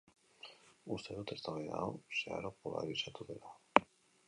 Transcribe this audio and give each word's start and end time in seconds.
Uste 0.95 1.17
dut 1.17 1.33
eztabaida 1.35 1.83
hau 1.83 1.91
zeharo 2.23 2.53
polarizatu 2.65 3.31
dela. 3.31 3.57